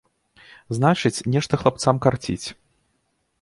Значыць, 0.77 1.23
нешта 1.35 1.53
хлапцам 1.65 2.01
карціць. 2.07 2.47